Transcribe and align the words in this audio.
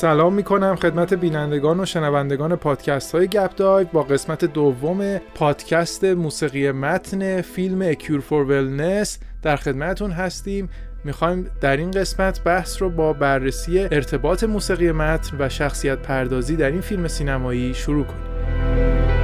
سلام 0.00 0.34
می‌کنم 0.34 0.76
خدمت 0.76 1.14
بینندگان 1.14 1.80
و 1.80 1.84
شنوندگان 1.86 2.56
پادکست 2.56 3.14
های 3.14 3.28
گپ 3.28 3.54
دایو 3.56 3.88
با 3.92 4.02
قسمت 4.02 4.44
دوم 4.44 5.18
پادکست 5.34 6.04
موسیقی 6.04 6.70
متن 6.70 7.40
فیلم 7.40 7.82
اکیور 7.82 8.20
فور 8.20 8.44
ولنس 8.44 9.18
در 9.42 9.56
خدمتون 9.56 10.10
هستیم. 10.10 10.68
می‌خوایم 11.04 11.50
در 11.60 11.76
این 11.76 11.90
قسمت 11.90 12.44
بحث 12.44 12.82
رو 12.82 12.90
با 12.90 13.12
بررسی 13.12 13.78
ارتباط 13.78 14.44
موسیقی 14.44 14.92
متن 14.92 15.36
و 15.40 15.48
شخصیت 15.48 15.98
پردازی 15.98 16.56
در 16.56 16.70
این 16.70 16.80
فیلم 16.80 17.08
سینمایی 17.08 17.74
شروع 17.74 18.04
کنیم. 18.04 19.17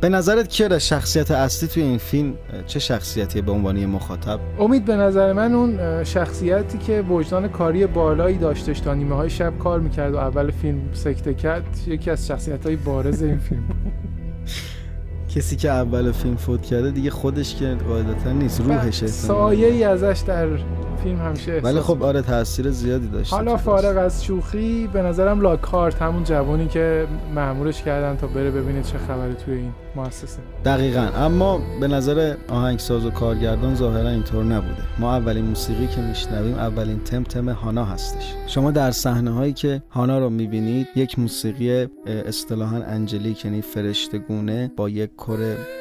به 0.00 0.08
نظرت 0.08 0.48
کیه 0.48 0.78
شخصیت 0.78 1.30
اصلی 1.30 1.68
توی 1.68 1.82
این 1.82 1.98
فیلم 1.98 2.34
چه 2.66 2.78
شخصیتی 2.78 3.42
به 3.42 3.52
عنوان 3.52 3.86
مخاطب؟ 3.86 4.40
امید 4.58 4.84
به 4.84 4.96
نظر 4.96 5.32
من 5.32 5.54
اون 5.54 6.04
شخصیتی 6.04 6.78
که 6.78 7.00
وجدان 7.00 7.48
کاری 7.48 7.86
بالایی 7.86 8.38
داشتش 8.38 8.80
تا 8.80 8.94
نیمه 8.94 9.14
های 9.14 9.30
شب 9.30 9.58
کار 9.58 9.80
می‌کرد 9.80 10.14
و 10.14 10.16
اول 10.16 10.50
فیلم 10.50 10.80
سکته 10.92 11.34
کرد 11.34 11.78
یکی 11.86 12.10
از 12.10 12.26
شخصیت 12.26 12.66
های 12.66 12.76
بارز 12.76 13.22
این 13.22 13.38
فیلم. 13.38 13.64
کسی 15.36 15.56
که 15.56 15.70
اول 15.70 16.12
فیلم 16.12 16.36
فوت 16.36 16.62
کرده 16.62 16.90
دیگه 16.90 17.10
خودش 17.10 17.54
که 17.54 17.76
قاعدتا 17.88 18.32
نیست 18.32 18.60
روحشه. 18.60 19.06
سایه 19.06 19.66
ای 19.66 19.84
ازش 19.84 20.22
در 20.26 20.48
فیلم 20.96 21.20
همیشه 21.20 21.60
ولی 21.64 21.80
خب 21.80 22.02
آره 22.02 22.22
تاثیر 22.22 22.70
زیادی 22.70 23.08
داشت 23.08 23.32
حالا 23.32 23.56
فارغ 23.56 23.98
از 23.98 24.24
شوخی 24.24 24.86
به 24.92 25.02
نظرم 25.02 25.40
لاکارت 25.40 26.02
همون 26.02 26.24
جوانی 26.24 26.68
که 26.68 27.06
مامورش 27.34 27.82
کردن 27.82 28.16
تا 28.16 28.26
بره 28.26 28.50
ببینه 28.50 28.82
چه 28.82 28.98
خبره 28.98 29.34
توی 29.34 29.54
این 29.54 29.72
مؤسسه. 29.96 30.38
دقیقا. 30.64 31.00
اما 31.00 31.60
به 31.80 31.88
نظر 31.88 32.34
آهنگساز 32.48 33.06
و 33.06 33.10
کارگردان 33.10 33.74
ظاهرا 33.74 34.08
اینطور 34.08 34.44
نبوده. 34.44 34.82
ما 34.98 35.16
اولین 35.16 35.44
موسیقی 35.44 35.86
که 35.86 36.00
میشنویم 36.00 36.54
اولین 36.54 37.00
تم 37.00 37.22
تم 37.22 37.48
هانا 37.48 37.84
هستش. 37.84 38.34
شما 38.46 38.70
در 38.70 38.90
صحنه 38.90 39.30
هایی 39.30 39.52
که 39.52 39.82
هانا 39.90 40.18
رو 40.18 40.30
می‌بینید 40.30 40.86
یک 40.96 41.18
موسیقی 41.18 41.86
اصطلاحا 42.06 42.76
انجلیک 42.76 43.44
یعنی 43.44 43.62
فرشتگونه 43.62 44.70
با 44.76 44.88
یک 44.88 45.10
کر 45.18 45.38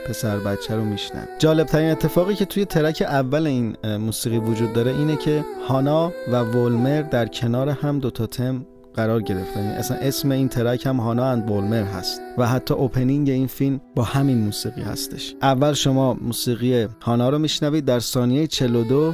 پسر 0.10 0.38
بچه 0.38 0.76
رو 0.76 0.84
میشنوید 0.84 1.30
جالب 1.40 1.68
ترین 1.68 1.92
اتفاقی 1.92 2.36
که 2.36 2.46
توی 2.46 2.66
ترک 2.66 3.04
اول 3.08 3.48
این 3.48 3.76
موسیقی 3.98 4.38
وجود 4.38 4.74
داره 4.74 4.92
اینه 5.06 5.18
که 5.18 5.46
هانا 5.68 6.14
و 6.32 6.36
ولمر 6.36 7.02
در 7.02 7.28
کنار 7.28 7.70
هم 7.70 8.00
دوتا 8.00 8.28
تم 8.28 8.66
قرار 8.94 9.22
گرفتن. 9.22 9.64
یعنی 9.64 9.74
اصلا 9.74 9.98
اسم 9.98 10.32
این 10.32 10.50
ترک 10.50 10.86
هم 10.86 10.98
هانا 10.98 11.26
اند 11.26 11.46
بولمر 11.46 11.84
هست 11.84 12.22
و 12.38 12.48
حتی 12.48 12.74
اوپنینگ 12.74 13.30
این 13.30 13.48
فیلم 13.48 13.82
با 13.96 14.04
همین 14.04 14.38
موسیقی 14.38 14.82
هستش. 14.82 15.36
اول 15.42 15.74
شما 15.74 16.14
موسیقی 16.14 16.88
هانا 17.02 17.30
رو 17.30 17.40
میشنوید 17.40 17.86
در 17.86 18.00
ثانیه 18.00 18.48
42 18.48 19.14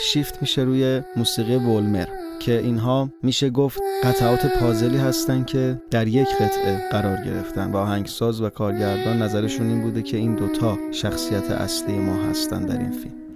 شیفت 0.00 0.42
میشه 0.42 0.62
روی 0.62 1.02
موسیقی 1.16 1.58
بولمر 1.58 2.06
که 2.40 2.58
اینها 2.58 3.10
میشه 3.22 3.50
گفت 3.50 3.80
قطعات 4.04 4.46
پازلی 4.46 4.98
هستن 4.98 5.44
که 5.44 5.82
در 5.90 6.08
یک 6.08 6.28
قطعه 6.40 6.88
قرار 6.90 7.16
گرفتن 7.24 7.72
و 7.72 7.76
آهنگساز 7.76 8.40
و 8.40 8.48
کارگردان 8.48 9.22
نظرشون 9.22 9.68
این 9.68 9.82
بوده 9.82 10.02
که 10.02 10.16
این 10.16 10.34
دوتا 10.34 10.78
شخصیت 10.92 11.50
اصلی 11.50 11.98
ما 11.98 12.14
هستن 12.14 12.66
در 12.66 12.78
این 12.78 12.90
فیلم. 12.90 13.29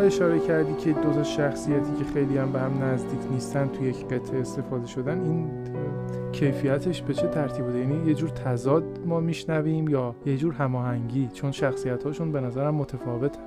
اشاره 0.00 0.38
کردی 0.38 0.74
که 0.74 0.92
دو 0.92 1.12
تا 1.12 1.22
شخصیتی 1.22 1.92
که 1.98 2.04
خیلی 2.14 2.38
هم 2.38 2.52
به 2.52 2.60
هم 2.60 2.84
نزدیک 2.84 3.20
نیستن 3.30 3.68
توی 3.68 3.88
یک 3.88 4.06
قطعه 4.08 4.40
استفاده 4.40 4.86
شدن 4.86 5.20
این 5.20 5.50
کیفیتش 6.32 7.02
به 7.02 7.14
چه 7.14 7.28
ترتیب 7.28 7.64
بوده؟ 7.64 7.78
یعنی 7.78 8.08
یه 8.08 8.14
جور 8.14 8.28
تضاد 8.28 8.84
ما 9.06 9.20
میشنویم 9.20 9.88
یا 9.88 10.14
یه 10.26 10.36
جور 10.36 10.54
هماهنگی؟ 10.54 11.28
چون 11.34 11.52
شخصیت 11.52 12.02
هاشون 12.04 12.32
به 12.32 12.40
نظرم 12.40 12.74
متفاوته 12.74 13.38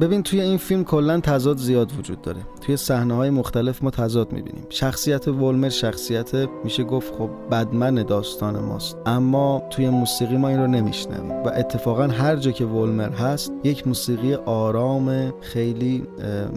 ببین 0.00 0.22
توی 0.22 0.40
این 0.40 0.58
فیلم 0.58 0.84
کلا 0.84 1.20
تضاد 1.20 1.56
زیاد 1.56 1.92
وجود 1.98 2.22
داره. 2.22 2.38
توی 2.60 2.76
صحنه 2.76 3.14
های 3.14 3.30
مختلف 3.30 3.82
ما 3.82 3.90
تضاد 3.90 4.32
می‌بینیم. 4.32 4.66
شخصیت 4.68 5.28
ولمر 5.28 5.68
شخصیت 5.68 6.34
میشه 6.64 6.84
گفت 6.84 7.14
خب 7.14 7.30
بدمن 7.50 7.94
داستان 7.94 8.58
ماست. 8.58 8.96
اما 9.06 9.62
توی 9.70 9.88
موسیقی 9.88 10.36
ما 10.36 10.48
این 10.48 10.58
رو 10.58 10.66
نمیشنویم 10.66 11.30
و 11.30 11.48
اتفاقا 11.48 12.02
هر 12.06 12.36
جا 12.36 12.50
که 12.50 12.64
ولمر 12.64 13.10
هست 13.10 13.52
یک 13.64 13.86
موسیقی 13.86 14.34
آرام 14.34 15.32
خیلی 15.40 16.06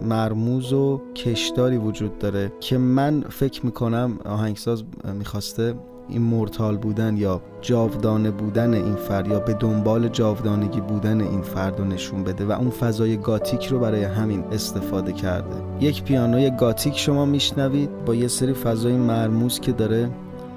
مرموز 0.08 0.72
و 0.72 1.00
کشداری 1.14 1.76
وجود 1.76 2.18
داره 2.18 2.52
که 2.60 2.78
من 2.78 3.20
فکر 3.20 3.66
می‌کنم 3.66 4.18
آهنگساز 4.24 4.82
می‌خواسته 5.18 5.74
این 6.08 6.22
مرتال 6.22 6.76
بودن 6.76 7.16
یا 7.16 7.40
جاودانه 7.60 8.30
بودن 8.30 8.74
این 8.74 8.94
فرد 8.94 9.28
یا 9.28 9.40
به 9.40 9.52
دنبال 9.52 10.08
جاودانگی 10.08 10.80
بودن 10.80 11.20
این 11.20 11.42
فرد 11.42 11.78
رو 11.78 11.84
نشون 11.84 12.24
بده 12.24 12.44
و 12.44 12.52
اون 12.52 12.70
فضای 12.70 13.16
گاتیک 13.16 13.66
رو 13.66 13.78
برای 13.78 14.04
همین 14.04 14.44
استفاده 14.52 15.12
کرده. 15.12 15.56
یک 15.80 16.04
پیانوی 16.04 16.50
گاتیک 16.50 16.98
شما 16.98 17.24
میشنوید 17.24 18.04
با 18.04 18.14
یه 18.14 18.28
سری 18.28 18.52
فضای 18.52 18.96
مرموز 18.96 19.60
که 19.60 19.72
داره 19.72 20.10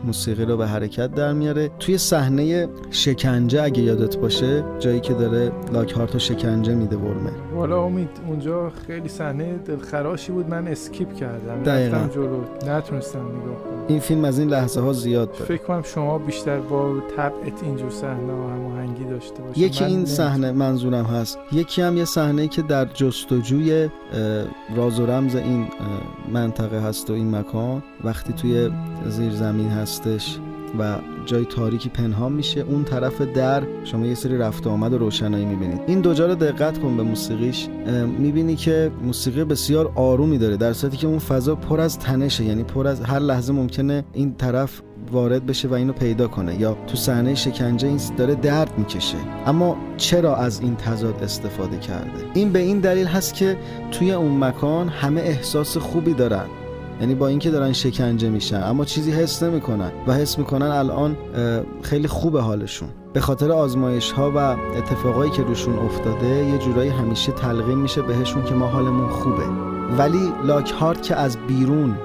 موسیقی 0.03 0.45
رو 0.45 0.57
به 0.57 0.67
حرکت 0.67 1.11
در 1.11 1.33
میاره. 1.33 1.69
توی 1.79 1.97
صحنه 1.97 2.67
شکنجه 2.91 3.63
اگه 3.63 3.81
یادت 3.81 4.17
باشه 4.17 4.63
جایی 4.79 4.99
که 4.99 5.13
داره 5.13 5.51
لاکهارت 5.73 6.13
رو 6.13 6.19
شکنجه 6.19 6.75
میده 6.75 6.97
ورمه. 6.97 7.31
والا 7.55 7.83
امید 7.83 8.09
اونجا 8.27 8.69
خیلی 8.87 9.09
صحنه 9.09 9.53
دلخراشی 9.57 10.31
بود 10.31 10.49
من 10.49 10.67
اسکیپ 10.67 11.13
کردم. 11.13 11.63
دقیقا. 11.63 12.07
جلو. 12.15 12.41
نتونستم 12.67 13.19
نگاه 13.19 13.63
کنم. 13.63 13.76
این 13.87 13.99
فیلم 13.99 14.25
از 14.25 14.39
این 14.39 14.49
لحظه 14.49 14.81
ها 14.81 14.93
زیاد 14.93 15.31
داره. 15.31 15.45
فکر 15.45 15.63
کنم 15.63 15.81
شما 15.81 16.17
بیشتر 16.17 16.59
با 16.59 16.93
طبعت 17.17 17.63
اینجور 17.63 17.89
صحنه 17.89 18.33
هماهنگی 18.33 19.03
داشته 19.03 19.41
باشید 19.43 19.63
یکی 19.63 19.83
این 19.83 20.05
صحنه 20.05 20.51
منظورم 20.51 21.05
هست. 21.05 21.39
یکی 21.51 21.81
هم 21.81 21.97
یه 21.97 22.05
صحنه 22.05 22.47
که 22.47 22.61
در 22.61 22.85
جستجوی 22.85 23.89
راز 24.75 24.99
و 24.99 25.05
رمز 25.05 25.35
این 25.35 25.67
منطقه 26.31 26.79
هست 26.79 27.09
و 27.09 27.13
این 27.13 27.35
مکان. 27.35 27.83
وقتی 28.03 28.33
توی 28.33 28.69
زیر 29.07 29.31
زمین 29.31 29.69
هستش. 29.69 30.37
و 30.79 30.95
جای 31.25 31.45
تاریکی 31.45 31.89
پنهان 31.89 32.31
میشه. 32.31 32.59
اون 32.59 32.83
طرف 32.83 33.21
در 33.21 33.63
شما 33.83 34.05
یه 34.05 34.15
سری 34.15 34.37
رفت 34.37 34.67
آمد 34.67 34.93
و 34.93 34.97
روشنایی 34.97 35.45
می‌بینید. 35.45 35.81
این 35.87 36.01
دو 36.01 36.13
جا 36.13 36.27
رو 36.27 36.35
دقت 36.35 36.77
کن 36.77 36.97
به 36.97 37.03
موسیقیش. 37.03 37.67
می‌بینی 38.19 38.55
که 38.55 38.91
موسیقی 39.03 39.43
بسیار 39.43 39.91
آرومی 39.95 40.37
داره 40.37 40.57
در 40.57 40.73
صورتی 40.73 40.97
که 40.97 41.07
اون 41.07 41.19
فضا 41.19 41.55
پر 41.55 41.81
از 41.81 41.99
تنشه 41.99 42.43
یعنی 42.43 42.63
پر 42.63 42.87
از 42.87 43.01
هر 43.01 43.19
لحظه 43.19 43.53
ممکنه 43.53 44.03
این 44.13 44.35
طرف 44.35 44.81
وارد 45.11 45.45
بشه 45.45 45.67
و 45.67 45.73
اینو 45.73 45.93
پیدا 45.93 46.27
کنه. 46.27 46.61
یا 46.61 46.77
تو 46.87 46.97
صحنه 46.97 47.35
شکنجه 47.35 47.87
این 47.87 47.99
داره 48.17 48.35
درد 48.35 48.77
می‌کشه. 48.77 49.17
اما 49.45 49.77
چرا 49.97 50.35
از 50.35 50.59
این 50.61 50.75
تضاد 50.75 51.23
استفاده 51.23 51.77
کرده؟ 51.77 52.11
این 52.33 52.51
به 52.51 52.59
این 52.59 52.79
دلیل 52.79 53.07
هست 53.07 53.33
که 53.33 53.57
توی 53.91 54.11
اون 54.11 54.43
مکان 54.43 54.89
همه 54.89 55.21
احساس 55.21 55.77
خوبی 55.77 56.13
دارن. 56.13 56.45
یعنی 57.01 57.15
با 57.15 57.27
اینکه 57.27 57.51
دارن 57.51 57.73
شکنجه 57.73 58.29
میشن 58.29 58.63
اما 58.63 58.85
چیزی 58.85 59.11
حس 59.11 59.43
نمی‌کنن 59.43 59.91
و 60.07 60.13
حس 60.13 60.37
می‌کنن 60.37 60.65
الان 60.65 61.17
خیلی 61.81 62.07
خوبه 62.07 62.41
حالشون. 62.41 62.89
به 63.13 63.19
خاطر 63.19 63.51
آزمایش 63.51 64.11
ها 64.11 64.31
و 64.35 64.37
اتفاقایی 64.77 65.31
که 65.31 65.43
روشون 65.43 65.79
افتاده 65.79 66.27
یه 66.27 66.57
جورایی 66.57 66.89
همیشه 66.89 67.31
تلقیم 67.31 67.77
میشه 67.77 68.01
بهشون 68.01 68.43
که 68.45 68.53
ما 68.53 68.67
حالمون 68.67 69.09
خوبه. 69.09 69.45
ولی 69.97 70.31
لاکهارت 70.45 71.03
که 71.03 71.15
از 71.15 71.37
بیرون 71.47 71.95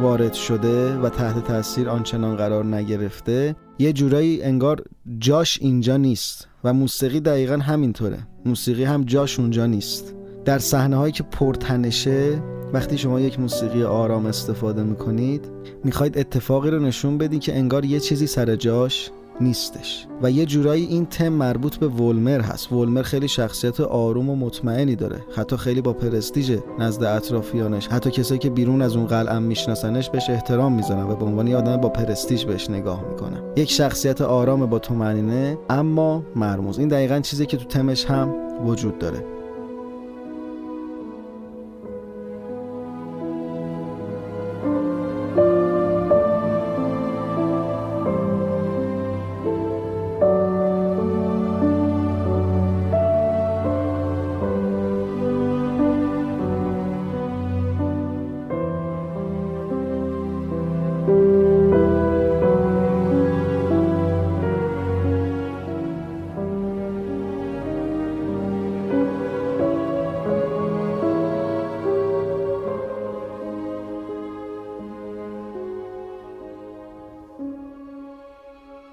وارد 0.00 0.32
شده 0.32 0.96
و 0.96 1.08
تحت 1.08 1.44
تاثیر 1.44 1.88
آنچنان 1.88 2.36
قرار 2.36 2.64
نگرفته 2.64 3.56
یه 3.78 3.92
جورایی 3.92 4.42
انگار 4.42 4.82
جاش 5.18 5.58
اینجا 5.62 5.96
نیست. 5.96 6.48
و 6.64 6.72
موسیقی 6.72 7.20
دقیقا 7.20 7.56
همینطوره. 7.56 8.18
موسیقی 8.46 8.84
هم 8.84 9.04
جاش 9.04 9.40
اونجا 9.40 9.66
نیست. 9.66 10.14
در 10.48 10.58
صحنه 10.58 10.96
هایی 10.96 11.12
که 11.12 11.22
پرتنشه 11.22 12.42
وقتی 12.72 12.98
شما 12.98 13.20
یک 13.20 13.40
موسیقی 13.40 13.82
آرام 13.84 14.26
استفاده 14.26 14.82
می‌کنید 14.82 15.44
می‌خواید 15.84 16.18
اتفاقی 16.18 16.70
رو 16.70 16.78
نشون 16.78 17.18
بدی 17.18 17.38
که 17.38 17.56
انگار 17.56 17.84
یه 17.84 18.00
چیزی 18.00 18.26
سر 18.26 18.56
جاش 18.56 19.10
نیستش. 19.40 20.06
و 20.22 20.30
یه 20.30 20.46
جورایی 20.46 20.84
این 20.84 21.06
تم 21.06 21.28
مربوط 21.28 21.76
به 21.76 21.88
ولمر 21.88 22.40
هست. 22.40 22.72
ولمر 22.72 23.02
خیلی 23.02 23.28
شخصیت 23.28 23.80
آروم 23.80 24.30
و 24.30 24.36
مطمئنی 24.36 24.96
داره. 24.96 25.16
حتی 25.36 25.56
خیلی 25.56 25.80
با 25.80 25.92
پرستیژ 25.92 26.56
نزد 26.78 27.02
اطرافیانش. 27.02 27.88
حتی 27.88 28.10
کسایی 28.10 28.38
که 28.38 28.50
بیرون 28.50 28.82
از 28.82 28.96
اون 28.96 29.06
قلعه 29.06 29.38
میشناسنش 29.38 30.10
بهش 30.10 30.30
احترام 30.30 30.72
می‌زنن 30.72 31.10
و 31.10 31.16
به 31.16 31.24
عنوان 31.24 31.46
یه 31.46 31.56
آدم 31.56 31.76
با 31.76 31.88
پرستیژ 31.88 32.44
بهش 32.44 32.70
نگاه 32.70 33.04
می‌کنن. 33.10 33.40
یک 33.56 33.70
شخصیت 33.70 34.20
آرام 34.20 34.66
با 34.66 34.78
تومنینه 34.78 35.58
اما 35.70 36.22
مرموز. 36.36 36.78
این 36.78 36.88
دقیقا 36.88 37.20
چیزی 37.20 37.46
که 37.46 37.56
تو 37.56 37.64
تمش 37.64 38.04
هم 38.04 38.34
وجود 38.64 38.98
داره. 38.98 39.37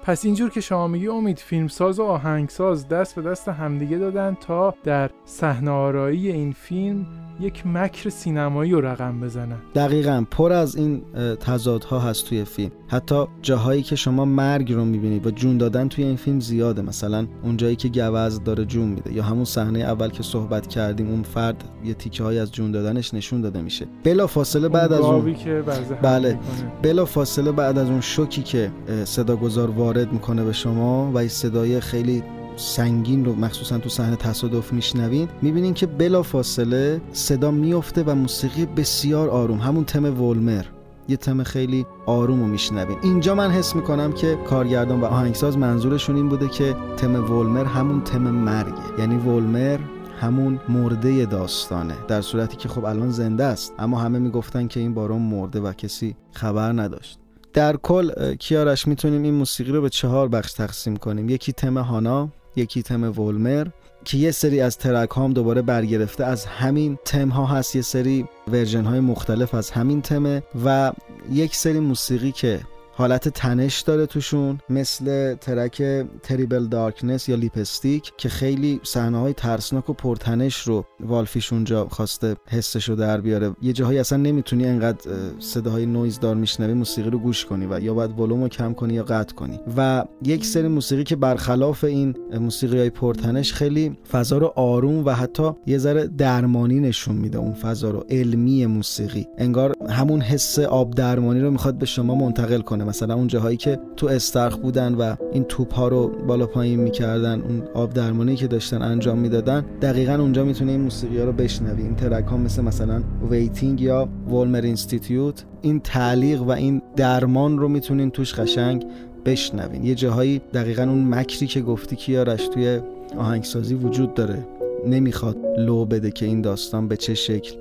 پس 0.06 0.24
اینجور 0.24 0.50
که 0.50 0.60
شما 0.60 0.88
میگی 0.88 1.08
امید 1.08 1.38
فیلمساز 1.38 1.98
و 2.00 2.04
آهنگساز 2.04 2.88
دست 2.88 3.14
به 3.14 3.22
دست 3.22 3.48
همدیگه 3.48 3.98
دادن 3.98 4.36
تا 4.40 4.74
در 4.84 5.10
صحنه 5.24 5.70
آرایی 5.70 6.32
این 6.32 6.52
فیلم 6.52 7.06
یک 7.40 7.66
مکر 7.66 8.10
سینمایی 8.10 8.72
رو 8.72 8.80
رقم 8.80 9.20
بزنن. 9.20 9.56
دقیقا 9.74 10.24
پر 10.30 10.52
از 10.52 10.76
این 10.76 11.02
تضادها 11.40 11.98
هست 11.98 12.28
توی 12.28 12.44
فیلم. 12.44 12.70
حتی 12.88 13.24
جاهایی 13.42 13.82
که 13.82 13.96
شما 13.96 14.24
مرگ 14.24 14.72
رو 14.72 14.84
می‌بینید 14.84 15.26
و 15.26 15.30
جون 15.30 15.58
دادن 15.58 15.88
توی 15.88 16.04
این 16.04 16.16
فیلم 16.16 16.40
زیاده. 16.40 16.82
مثلا 16.82 17.26
اون 17.42 17.56
جایی 17.56 17.76
که 17.76 17.88
گوز 17.88 18.44
داره 18.44 18.64
جون 18.64 18.88
میده 18.88 19.12
یا 19.12 19.22
همون 19.22 19.44
صحنه 19.44 19.78
اول 19.78 20.08
که 20.08 20.22
صحبت 20.22 20.66
کردیم 20.66 21.10
اون 21.10 21.22
فرد 21.22 21.64
یه 21.84 21.94
تیکه 21.94 22.22
های 22.22 22.38
از 22.38 22.52
جون 22.52 22.70
دادنش 22.72 23.14
نشون 23.14 23.40
داده 23.40 23.62
میشه. 23.62 23.86
بلا 24.04 24.26
فاصله 24.26 24.68
بعد 24.68 24.92
از 24.92 25.00
اون 25.00 25.34
که 25.34 25.64
بله. 26.02 26.38
بلا 26.82 27.04
فاصله 27.04 27.52
بعد 27.52 27.78
از 27.78 27.90
اون 27.90 28.00
شوکی 28.00 28.42
که 28.42 28.70
صداگذار 29.04 29.70
وارد 29.70 30.12
می‌کنه 30.12 30.44
به 30.44 30.52
شما 30.52 31.10
و 31.12 31.18
این 31.18 31.28
صدای 31.28 31.80
خیلی 31.80 32.22
سنگین 32.56 33.24
رو 33.24 33.34
مخصوصا 33.34 33.78
تو 33.78 33.88
صحنه 33.88 34.16
تصادف 34.16 34.72
میشنوین 34.72 35.28
می‌بینین 35.42 35.74
که 35.74 35.86
بلا 35.86 36.22
فاصله 36.22 37.00
صدا 37.12 37.50
میفته 37.50 38.02
و 38.02 38.14
موسیقی 38.14 38.66
بسیار 38.66 39.28
آروم 39.28 39.58
همون 39.58 39.84
تم 39.84 40.22
ولمر. 40.22 40.64
یه 41.08 41.16
تم 41.16 41.42
خیلی 41.42 41.86
آروم 42.06 42.40
رو 42.40 42.46
میشنوین 42.46 42.98
اینجا 43.02 43.34
من 43.34 43.50
حس 43.50 43.76
می‌کنم 43.76 44.12
که 44.12 44.38
کارگردان 44.48 45.00
و 45.00 45.04
آهنگساز 45.04 45.58
منظورشون 45.58 46.16
این 46.16 46.28
بوده 46.28 46.48
که 46.48 46.74
تم 46.96 47.32
ولمر 47.32 47.64
همون 47.64 48.00
تم 48.00 48.20
مرگه 48.20 48.98
یعنی 48.98 49.16
ولمر 49.16 49.78
همون 50.20 50.60
مرده 50.68 51.24
داستانه. 51.24 51.94
در 52.08 52.20
صورتی 52.20 52.56
که 52.56 52.68
خب 52.68 52.84
الان 52.84 53.10
زنده 53.10 53.44
است 53.44 53.74
اما 53.78 54.00
همه 54.00 54.18
می‌گفتن 54.18 54.66
که 54.66 54.80
این 54.80 54.94
بارون 54.94 55.22
مرده 55.22 55.60
و 55.60 55.72
کسی 55.72 56.16
خبر 56.32 56.72
نداشت. 56.72 57.18
در 57.52 57.76
کل 57.76 58.34
کیارش 58.34 58.88
می‌تونیم 58.88 59.22
این 59.22 59.34
موسیقی 59.34 59.72
رو 59.72 59.82
به 59.82 59.88
چهار 59.88 60.28
بخش 60.28 60.52
تقسیم 60.52 60.96
کنیم. 60.96 61.28
یکی 61.28 61.52
تم 61.52 61.78
هانا 61.78 62.28
یکی 62.56 62.82
تم 62.82 63.18
ولمر 63.18 63.66
که 64.04 64.16
یه 64.16 64.30
سری 64.30 64.60
از 64.60 64.78
track 64.78 65.10
هم 65.16 65.32
دوباره 65.32 65.62
برگرفته 65.62 66.24
از 66.24 66.46
همین 66.46 66.98
تم 67.04 67.28
ها 67.28 67.46
هست. 67.46 67.76
یه 67.76 67.82
سری 67.82 68.28
version 68.48 68.84
های 68.84 69.00
مختلف 69.00 69.54
از 69.54 69.70
همین 69.70 70.02
تمه 70.02 70.42
و 70.64 70.92
یک 71.32 71.56
سری 71.56 71.80
موسیقی 71.80 72.32
که 72.32 72.60
حالت 72.98 73.28
تنش 73.28 73.80
داره 73.80 74.06
توشون 74.06 74.58
مثل 74.70 75.34
track 75.34 75.82
Terrible 76.22 76.66
Darkness 76.66 77.28
یا 77.28 77.36
Lipstick 77.36 78.12
که 78.16 78.28
خیلی 78.28 78.80
صحنه 78.82 79.18
های 79.18 79.32
ترسناک 79.32 79.90
و 79.90 79.92
پرتنش 79.92 80.60
رو 80.60 80.84
والفیش 81.00 81.52
اونجا 81.52 81.88
خواسته 81.90 82.36
حسش 82.48 82.88
رو 82.88 82.96
در 82.96 83.20
بیاره. 83.20 83.56
یه 83.62 83.72
جاهایی 83.72 83.98
اصلا 83.98 84.18
نمی‌تونی 84.18 84.66
انقدر 84.66 85.10
صداهای 85.38 85.86
نویز 85.86 86.20
دار 86.20 86.34
میشنوی 86.34 86.74
موسیقی 86.74 87.10
رو 87.10 87.18
گوش 87.18 87.44
کنی 87.44 87.66
و 87.66 87.80
یا 87.80 87.94
باید 87.94 88.20
ولوم 88.20 88.42
رو 88.42 88.48
کم 88.48 88.74
کنی 88.74 88.94
یا 88.94 89.02
قطع 89.02 89.34
کنی. 89.34 89.60
و 89.76 90.04
یک 90.22 90.44
سری 90.44 90.68
موسیقی 90.68 91.04
که 91.04 91.16
برخلاف 91.16 91.84
این 91.84 92.14
موسیقی 92.40 92.78
های 92.78 92.90
پرتنش 92.90 93.52
خیلی 93.52 93.96
فضا 94.10 94.38
رو 94.38 94.52
آروم 94.56 95.04
و 95.04 95.10
حتی 95.10 95.50
یه 95.66 95.78
ذره 95.78 96.06
درمانی 96.06 96.80
نشون 96.80 97.16
میده 97.16 97.38
اون 97.38 97.52
فضا 97.52 97.90
رو 97.90 98.04
علمی 98.10 98.66
موسیقی. 98.66 99.26
انگار 99.38 99.72
همون 99.90 100.20
حس 100.20 100.58
آب 100.58 100.94
درمانی 100.94 101.40
رو 101.40 101.50
می‌خواد 101.50 101.78
به 101.78 101.86
شما 101.86 102.14
منتقل 102.14 102.60
کنه. 102.60 102.85
مثلا 102.86 103.14
اون 103.14 103.26
جاهایی 103.26 103.56
که 103.56 103.78
تو 103.96 104.06
استرخ 104.06 104.56
بودن 104.56 104.94
و 104.94 105.14
این 105.32 105.44
توپ 105.44 105.74
ها 105.74 105.88
رو 105.88 106.08
بالا 106.26 106.46
پایین 106.46 106.80
می‌کردن 106.80 107.40
اون 107.40 107.62
آب 107.74 107.92
درمانی 107.92 108.36
که 108.36 108.46
داشتن 108.46 108.82
انجام 108.82 109.18
می‌دادن 109.18 109.64
دقیقا 109.82 110.14
اونجا 110.14 110.44
می‌تونه 110.44 110.72
این 110.72 110.80
موسیقی 110.80 111.18
ها 111.18 111.24
رو 111.24 111.32
بشنوی. 111.32 111.82
این 111.82 111.94
track 111.94 112.24
ها 112.24 112.36
مثل 112.36 112.62
مثلا 112.62 113.02
Waiting 113.30 113.80
یا 113.80 114.08
Volmer 114.30 114.60
Institute 114.60 115.44
این 115.62 115.80
تعلیق 115.80 116.42
و 116.42 116.50
این 116.50 116.82
درمان 116.96 117.58
رو 117.58 117.68
می‌تونین 117.68 118.10
توش 118.10 118.34
قشنگ 118.34 118.86
بشنوین. 119.24 119.84
یه 119.84 119.94
جاهایی 119.94 120.40
دقیقا 120.54 120.82
اون 120.82 121.14
مکری 121.14 121.46
که 121.46 121.60
گفتی 121.60 121.96
کیارش 121.96 122.48
توی 122.48 122.80
آهنگسازی 123.18 123.74
وجود 123.74 124.14
داره. 124.14 124.46
نمی‌خواد 124.86 125.36
لو 125.58 125.84
بده 125.84 126.10
که 126.10 126.26
این 126.26 126.40
داستان 126.40 126.88
به 126.88 126.96
چه 126.96 127.14
شکل 127.14 127.56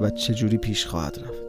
و 0.00 0.10
چه 0.10 0.34
جوری 0.34 0.56
پیش 0.56 0.86
خواهد 0.86 1.18
رفت. 1.22 1.43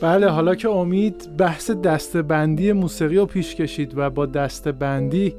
بله 0.00 0.28
حالا 0.28 0.54
که 0.54 0.68
امید 0.68 1.36
بحث 1.36 1.70
دسته‌بندی 1.70 2.72
موسیقی 2.72 3.16
رو 3.16 3.26
پیش 3.26 3.54
کشید 3.54 3.98
و 3.98 4.10
با 4.10 4.26
دسته‌بندی 4.26 5.34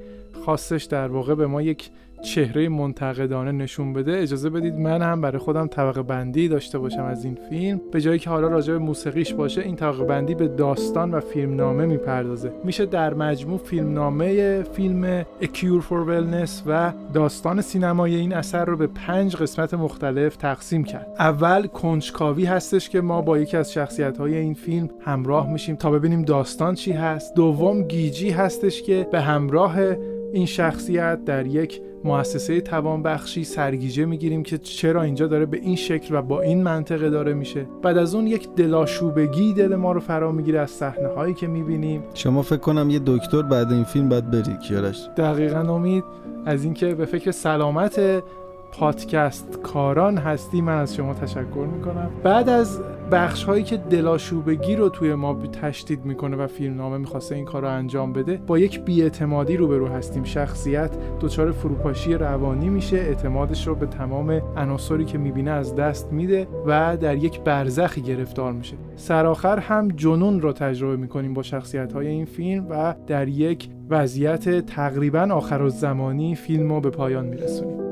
خواستش 0.46 0.84
در 0.84 1.08
واقع 1.08 1.36
به 1.36 1.48
ما 1.48 1.62
یک 1.62 1.90
چهره 2.22 2.70
منتقدانه 2.70 3.52
نشون 3.52 3.94
بده 3.94 4.18
اجازه 4.18 4.50
بدید 4.50 4.74
من 4.74 5.02
هم 5.02 5.22
برای 5.22 5.38
خودم 5.38 5.68
طبقه 5.68 6.02
بندی 6.02 6.48
داشته 6.48 6.80
باشم 6.80 7.04
از 7.04 7.26
این 7.26 7.38
فیلم. 7.50 7.82
به 7.92 8.02
جایی 8.02 8.20
که 8.20 8.30
حالا 8.30 8.48
راجع 8.48 8.74
به 8.74 8.80
موسیقیش 8.80 9.34
باشه 9.34 9.62
این 9.62 9.76
طبقه 9.76 10.04
بندی 10.04 10.36
به 10.36 10.48
داستان 10.48 11.12
و 11.12 11.20
فیلمنامه 11.20 11.86
می‌پردازه. 11.86 12.52
میشه 12.64 12.86
در 12.86 13.14
مجموع 13.14 13.58
فیلمنامه 13.58 14.62
فیلم 14.64 15.24
Cure 15.42 15.84
for 15.90 16.08
Wellness 16.08 16.52
و 16.68 16.94
داستان 17.14 17.62
سینمایی 17.62 18.16
این 18.16 18.34
اثر 18.34 18.66
رو 18.66 18.78
به 18.78 18.88
پنج 18.88 19.36
قسمت 19.36 19.74
مختلف 19.74 20.36
تقسیم 20.36 20.84
کرد. 20.84 21.08
اول 21.20 21.68
کنجکاوی 21.68 22.46
هستش 22.46 22.90
که 22.90 23.02
ما 23.02 23.22
با 23.22 23.38
یکی 23.38 23.58
از 23.58 23.74
شخصیت 23.74 24.18
های 24.18 24.38
این 24.38 24.54
فیلم 24.54 24.90
همراه 25.02 25.52
میشیم 25.52 25.76
تا 25.76 25.92
ببینیم 25.92 26.22
داستان 26.22 26.76
چی 26.76 26.92
هست. 26.92 27.36
دوم 27.36 27.84
گیجی 27.84 28.30
هستش 28.30 28.82
که 28.82 29.08
به 29.12 29.22
همراه 29.22 29.78
این 30.34 30.46
شخصیت 30.46 31.26
در 31.26 31.48
یک 31.48 31.82
مؤسسه 32.04 32.62
توانبخشی 32.62 33.44
سرگیجه 33.44 34.06
می‌گیریم 34.06 34.44
که 34.44 34.58
چرا 34.58 35.02
اینجا 35.02 35.28
داره 35.28 35.46
به 35.46 35.58
این 35.58 35.76
شکل 35.76 36.16
و 36.16 36.22
با 36.22 36.42
این 36.42 36.64
منطقه 36.64 37.10
داره 37.10 37.34
میشه. 37.34 37.66
بعد 37.82 37.98
از 37.98 38.16
اون 38.16 38.28
یک 38.28 38.56
دلاشوبگی 38.56 39.54
دل 39.54 39.76
ما 39.76 39.92
رو 39.92 40.00
فرا 40.00 40.32
می‌گیره 40.32 40.60
از 40.60 40.72
صحنه 40.72 41.08
هایی 41.08 41.34
که 41.34 41.48
می‌بینیم. 41.48 42.04
شما 42.14 42.42
فکر 42.42 42.58
کنم 42.58 42.90
یه 42.90 43.00
دکتر 43.06 43.42
بعد 43.42 43.72
این 43.72 43.84
فیلم 43.84 44.10
باید 44.10 44.32
بری 44.32 44.58
کیارش 44.68 45.10
دقیقا 45.18 45.76
امید. 45.76 46.04
از 46.46 46.64
اینکه 46.64 46.96
به 46.96 47.06
فکر 47.06 47.32
سلامت 47.32 48.24
پادکست 48.72 49.60
کاران 49.64 50.18
هستی 50.18 50.62
من 50.62 50.78
از 50.78 50.96
شما 50.96 51.14
تشکر 51.14 51.68
می‌کنم. 51.76 52.10
بعد 52.24 52.50
از 52.50 52.80
بخش 53.12 53.44
هایی 53.44 53.64
که 53.64 53.78
دلاشوبگی 53.78 54.76
رو 54.76 54.90
توی 54.90 55.16
ما 55.16 55.34
تشدید 55.34 56.06
می‌کنه 56.06 56.38
و 56.38 56.48
فیلمنامه 56.48 56.98
می‌خواسته 56.98 57.36
این 57.36 57.46
کار 57.46 57.62
رو 57.62 57.68
انجام 57.68 58.14
بده 58.14 58.38
با 58.48 58.60
یک 58.60 58.82
بیاعتمادی 58.82 59.58
روبرو 59.58 59.88
هستیم. 59.88 60.24
شخصیت 60.24 60.92
دچار 61.20 61.52
فروپاشی 61.52 62.14
روانی 62.14 62.70
میشه 62.70 62.98
اعتمادش 62.98 63.68
رو 63.68 63.76
به 63.76 63.86
تمام 63.86 64.32
عناصری 64.58 65.06
که 65.06 65.18
می‌بینه 65.18 65.52
از 65.52 65.76
دست 65.76 66.14
میده 66.14 66.48
و 66.66 66.98
در 66.98 67.18
یک 67.18 67.42
برزخی 67.42 68.02
گرفتار 68.02 68.54
میشه. 68.54 68.76
سرآخر 68.96 69.60
هم 69.60 69.88
جنون 69.88 70.42
رو 70.42 70.54
تجربه 70.54 70.96
می‌کنیم 70.96 71.34
با 71.34 71.44
شخصیت 71.44 71.94
های 71.94 72.08
این 72.08 72.26
فیلم 72.26 72.68
و 72.70 72.96
در 73.08 73.28
یک 73.28 73.70
وضعیت 73.90 74.66
تقریبا 74.66 75.28
آخر 75.32 75.68
زمانی 75.68 76.36
فیلم 76.36 76.70
رو 76.70 76.82
به 76.82 76.90
پایان 76.90 77.26
میرسونیم. 77.26 77.91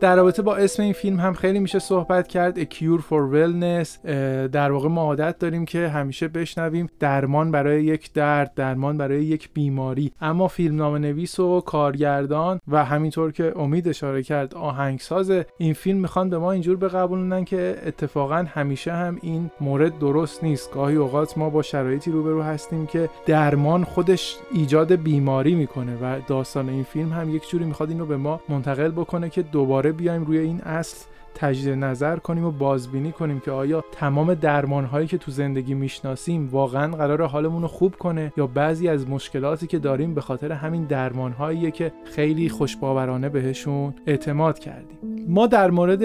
در 0.00 0.16
رابطه 0.16 0.42
با 0.42 0.56
اسم 0.56 0.82
این 0.82 0.92
فیلم 0.92 1.20
هم 1.20 1.32
خیلی 1.32 1.58
میشه 1.58 1.78
صحبت 1.78 2.28
کرد. 2.28 2.62
A 2.62 2.66
Cure 2.74 3.00
for 3.00 3.34
Wellness 3.34 4.08
در 4.52 4.72
واقع 4.72 4.88
ما 4.88 5.02
عادت 5.02 5.38
داریم 5.38 5.64
که 5.64 5.88
همیشه 5.88 6.28
بشنویم 6.28 6.86
درمان 7.00 7.50
برای 7.50 7.84
یک 7.84 8.12
درد 8.12 8.52
درمان 8.56 8.98
برای 8.98 9.24
یک 9.24 9.50
بیماری. 9.54 10.12
اما 10.20 10.48
فیلم 10.48 10.76
نام 10.76 10.96
نویس 10.96 11.40
و 11.40 11.60
کارگردان 11.60 12.60
و 12.68 12.84
همینطور 12.84 13.32
که 13.32 13.52
امید 13.56 13.88
اشاره 13.88 14.22
کرد 14.22 14.54
آهنگساز 14.54 15.32
این 15.58 15.74
فیلم 15.74 15.98
می‌خوان 15.98 16.30
به 16.30 16.38
ما 16.38 16.52
اینجور 16.52 16.76
بقبولونن 16.76 17.44
که 17.44 17.76
اتفاقا 17.86 18.44
همیشه 18.48 18.92
هم 18.92 19.18
این 19.22 19.50
مورد 19.60 19.98
درست 19.98 20.44
نیست. 20.44 20.72
گاهی 20.72 20.96
اوقات 20.96 21.38
ما 21.38 21.50
با 21.50 21.62
شرایطی 21.62 22.10
روبرو 22.10 22.42
هستیم 22.42 22.86
که 22.86 23.08
درمان 23.26 23.84
خودش 23.84 24.36
ایجاد 24.52 24.92
بیماری 24.92 25.54
می‌کنه 25.54 25.96
و 26.02 26.20
داستان 26.26 26.68
این 26.68 26.84
فیلم 26.84 27.12
هم 27.12 27.34
یک 27.34 27.50
جوری 27.50 27.64
می‌خواد 27.64 27.90
این 27.90 27.98
رو 27.98 28.06
به 28.06 28.16
ما 28.16 28.40
منتقل 28.48 28.90
بکنه 28.90 29.30
که 29.30 29.42
دوباره 29.42 29.87
بیایم 29.92 30.24
روی 30.24 30.38
این 30.38 30.60
اصل 30.60 31.04
تجدید 31.38 31.74
نظر 31.74 32.16
کنیم 32.16 32.44
و 32.44 32.50
بازبینی 32.50 33.12
کنیم 33.12 33.40
که 33.40 33.50
آیا 33.50 33.84
تمام 33.92 34.34
درمان 34.34 34.84
هایی 34.84 35.06
که 35.06 35.18
تو 35.18 35.30
زندگی 35.30 35.74
می‌شناسیم 35.74 36.48
واقعا 36.52 36.96
قرار 36.96 37.22
حالمون 37.22 37.62
رو 37.62 37.68
خوب 37.68 37.94
کنه 37.94 38.32
یا 38.36 38.46
بعضی 38.46 38.88
از 38.88 39.08
مشکلاتی 39.08 39.66
که 39.66 39.78
داریم 39.78 40.14
به 40.14 40.20
خاطر 40.20 40.52
همین 40.52 40.84
درمان 40.84 41.32
هایی 41.32 41.70
که 41.70 41.92
خیلی 42.04 42.48
خوشباورانه 42.48 43.28
بهشون 43.28 43.94
اعتماد 44.06 44.58
کردیم. 44.58 44.98
ما 45.28 45.46
در 45.46 45.70
مورد 45.70 46.02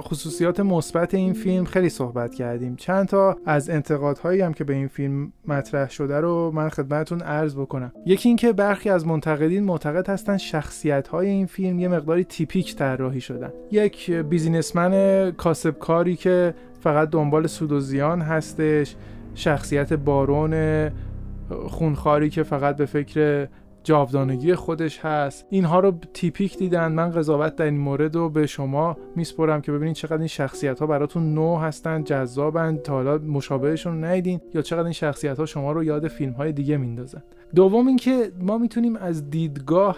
خصوصیات 0.00 0.60
مثبت 0.60 1.14
این 1.14 1.32
فیلم 1.32 1.64
خیلی 1.64 1.88
صحبت 1.88 2.34
کردیم. 2.34 2.76
چند 2.76 3.08
تا 3.08 3.36
از 3.46 3.70
انتقادهایی 3.70 4.40
هم 4.40 4.52
که 4.52 4.64
به 4.64 4.74
این 4.74 4.88
فیلم 4.88 5.32
مطرح 5.48 5.90
شده 5.90 6.20
رو 6.20 6.50
من 6.54 6.68
خدمتتون 6.68 7.20
عرض 7.20 7.56
بکنم. 7.56 7.92
یکی 8.06 8.28
اینکه 8.28 8.52
برخی 8.52 8.90
از 8.90 9.06
منتقدین 9.06 9.64
معتقد 9.64 10.08
هستن 10.08 10.36
شخصیت 10.36 11.08
های 11.08 11.28
این 11.28 11.46
فیلم 11.46 11.78
یه 11.78 11.88
مقداری 11.88 12.24
تیپیک 12.24 12.76
طراحی 12.76 13.20
شدن. 13.20 13.52
یک 13.70 14.10
بیزینس 14.10 14.75
بیزینسمن 14.76 15.30
کاسبکاری 15.30 16.16
که 16.16 16.54
فقط 16.80 17.10
دنبال 17.10 17.46
سود 17.46 17.72
و 17.72 17.80
زیان 17.80 18.20
هستش 18.20 18.96
شخصیت 19.34 19.92
بارون 19.92 20.90
خونخاری 21.66 22.30
که 22.30 22.42
فقط 22.42 22.76
به 22.76 22.86
فکر 22.86 23.48
جاودانگی 23.84 24.54
خودش 24.54 24.98
هست. 24.98 25.46
اینها 25.50 25.80
رو 25.80 25.92
تیپیک 26.14 26.58
دیدن. 26.58 26.92
من 26.92 27.10
قضاوت 27.10 27.56
در 27.56 27.64
این 27.64 27.78
مورد 27.78 28.16
رو 28.16 28.28
به 28.28 28.46
شما 28.46 28.96
میسپرم 29.16 29.60
که 29.60 29.72
ببینید 29.72 29.94
چقدر 29.94 30.18
این 30.18 30.26
شخصیت 30.26 30.80
ها 30.80 30.86
براتون 30.86 31.34
نو 31.34 31.56
هستن 31.56 32.04
جذابن 32.04 32.76
تا 32.76 32.92
حالا 32.92 33.18
مشابهشون 33.18 33.92
رو 33.92 34.04
ندیدین 34.04 34.40
یا 34.54 34.62
چقدر 34.62 34.84
این 34.84 34.92
شخصیت 34.92 35.38
ها 35.38 35.46
شما 35.46 35.72
رو 35.72 35.84
یاد 35.84 36.08
فیلم 36.08 36.32
های 36.32 36.52
دیگه 36.52 36.76
میندازن. 36.76 37.22
دوم 37.54 37.86
اینکه 37.86 38.32
ما 38.40 38.58
می‌تونیم 38.58 38.96
از 38.96 39.30
دیدگاه 39.30 39.96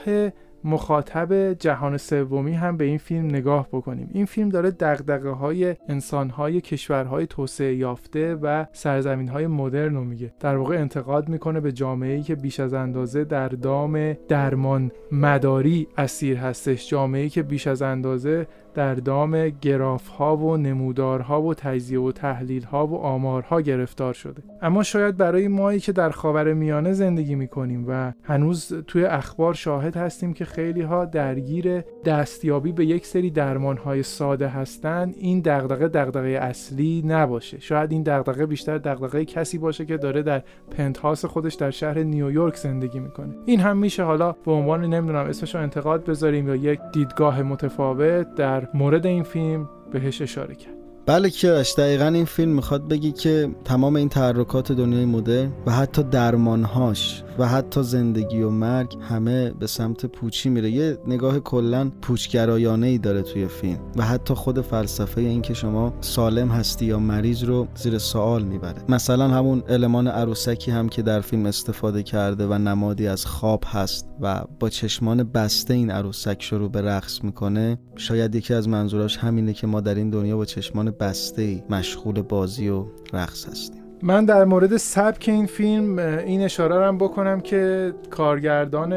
مخاطب 0.64 1.52
جهان 1.52 1.96
سومی 1.96 2.52
هم 2.52 2.76
به 2.76 2.84
این 2.84 2.98
فیلم 2.98 3.26
نگاه 3.26 3.68
بکنیم. 3.72 4.10
این 4.12 4.24
فیلم 4.24 4.48
داره 4.48 4.70
دقدقه 4.70 5.30
های 5.30 5.76
انسان 5.88 6.30
های 6.30 6.60
کشورهای 6.60 7.26
توسعه 7.26 7.74
یافته 7.74 8.34
و 8.34 8.66
سرزمین 8.72 9.28
های 9.28 9.46
مدرن 9.46 9.94
رو 9.94 10.04
میگه. 10.04 10.32
در 10.40 10.56
واقع 10.56 10.76
انتقاد 10.76 11.28
می‌کنه 11.28 11.60
به 11.60 11.72
جامعه 11.72 12.14
ای 12.14 12.22
که 12.22 12.34
بیش 12.34 12.60
از 12.60 12.74
اندازه 12.74 13.24
در 13.24 13.48
دام 13.48 14.12
درمان 14.12 14.90
مداری 15.12 15.88
اسیر 15.96 16.36
هستش. 16.36 16.90
جامعه 16.90 17.22
ای 17.22 17.28
که 17.28 17.42
بیش 17.42 17.66
از 17.66 17.82
اندازه 17.82 18.46
در 18.78 18.94
دام 18.94 19.48
گراف 19.48 20.08
ها 20.08 20.36
و 20.36 20.56
نمودارها 20.56 21.42
و 21.42 21.54
تجزیه 21.54 22.00
و 22.00 22.12
تحلیل 22.12 22.64
ها 22.64 22.86
و 22.86 22.96
آمارها 22.96 23.60
گرفتار 23.60 24.14
شده. 24.14 24.42
اما 24.62 24.82
شاید 24.82 25.16
برای 25.16 25.48
مایی 25.48 25.80
که 25.80 25.92
در 25.92 26.10
خاور 26.10 26.52
میانه 26.52 26.92
زندگی 26.92 27.34
می‌کنیم 27.34 27.84
و 27.88 28.12
هنوز 28.22 28.72
توی 28.86 29.04
اخبار 29.04 29.54
شاهد 29.54 29.96
هستیم 29.96 30.32
که 30.32 30.44
خیلی 30.44 30.82
ها 30.82 31.04
درگیر 31.04 31.80
دستیابی 32.04 32.72
به 32.72 32.86
یک 32.86 33.06
سری 33.06 33.30
درمان 33.30 33.76
های 33.76 34.02
ساده 34.02 34.48
هستند 34.48 35.14
این 35.18 35.40
دغدغه 35.40 35.88
دغدغه 35.88 36.28
اصلی 36.28 37.02
نباشه. 37.06 37.60
شاید 37.60 37.92
این 37.92 38.02
دغدغه 38.02 38.46
بیشتر 38.46 38.78
دغدغه 38.78 39.24
کسی 39.24 39.58
باشه 39.58 39.86
که 39.86 39.96
داره 39.96 40.22
در 40.22 40.42
پنتهاس 40.70 41.24
خودش 41.24 41.54
در 41.54 41.70
شهر 41.70 41.98
نیویورک 41.98 42.56
زندگی 42.56 43.00
می‌کنه. 43.00 43.34
این 43.46 43.60
هم 43.60 43.76
میشه 43.76 44.02
حالا 44.02 44.32
به 44.32 44.52
عنوان 44.52 44.84
نمی‌دونم 44.84 45.26
اسمش 45.26 45.54
انتقاد 45.54 46.04
بذاریم 46.04 46.48
یا 46.48 46.54
یک 46.54 46.80
دیدگاه 46.92 47.42
متفاوت 47.42 48.34
در 48.34 48.67
مورد 48.74 49.06
این 49.06 49.22
فیلم 49.22 49.68
بهش 49.92 50.22
اشاره 50.22 50.54
کرد. 50.54 50.74
بله 51.06 51.30
کیارش 51.30 51.74
دقیقا 51.78 52.06
این 52.06 52.24
فیلم 52.24 52.52
می‌خواد 52.52 52.88
بگی 52.88 53.12
که 53.12 53.48
تمام 53.64 53.96
این 53.96 54.08
تحرکات 54.08 54.72
دنیای 54.72 55.04
مدرن 55.04 55.52
و 55.66 55.72
حتی 55.72 56.02
درمانهاش 56.02 57.22
و 57.38 57.48
حتی 57.48 57.82
زندگی 57.82 58.42
و 58.42 58.50
مرگ 58.50 58.96
همه 59.00 59.50
به 59.50 59.66
سمت 59.66 60.06
پوچی 60.06 60.48
میره. 60.48 60.70
یه 60.70 60.98
نگاه 61.06 61.40
کلا 61.40 61.90
پوچگرایانه 62.02 62.86
ای 62.86 62.98
داره 62.98 63.22
توی 63.22 63.46
فیلم 63.46 63.78
و 63.96 64.04
حتی 64.04 64.34
خود 64.34 64.60
فلسفه 64.60 65.20
این 65.20 65.42
که 65.42 65.54
شما 65.54 65.94
سالم 66.00 66.48
هستی 66.48 66.86
یا 66.86 66.98
مریض 66.98 67.44
رو 67.44 67.66
زیر 67.74 67.98
سوال 67.98 68.42
می‌بره. 68.42 68.82
مثلا 68.88 69.28
همون 69.28 69.62
المان 69.68 70.08
عروسکی 70.08 70.70
هم 70.70 70.88
که 70.88 71.02
در 71.02 71.20
فیلم 71.20 71.46
استفاده 71.46 72.02
کرده 72.02 72.46
و 72.46 72.58
نمادی 72.58 73.06
از 73.06 73.26
خواب 73.26 73.64
هست 73.66 74.08
و 74.20 74.44
با 74.60 74.68
چشمان 74.68 75.22
بسته 75.22 75.74
این 75.74 75.90
عروسک 75.90 76.42
شروع 76.42 76.70
به 76.70 76.82
رقص 76.82 77.24
می‌کنه 77.24 77.78
شاید 77.96 78.34
یکی 78.34 78.54
از 78.54 78.68
منظوراش 78.68 79.16
همینه 79.16 79.52
که 79.52 79.66
ما 79.66 79.80
در 79.80 79.94
این 79.94 80.10
دنیا 80.10 80.36
با 80.36 80.44
چشمان 80.44 80.90
بسته 80.90 81.64
مشغول 81.70 82.22
بازی 82.22 82.68
و 82.68 82.86
رقص 83.12 83.48
هستیم. 83.48 83.77
من 84.02 84.24
در 84.24 84.44
مورد 84.44 84.76
سبک 84.76 85.24
این 85.28 85.46
فیلم 85.46 85.98
این 85.98 86.42
اشاره 86.42 86.86
هم 86.86 86.98
بکنم 86.98 87.40
که 87.40 87.92
کارگردان 88.10 88.92